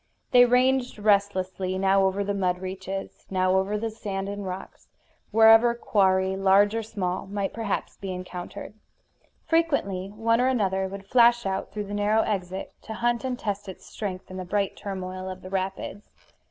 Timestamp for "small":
6.81-7.27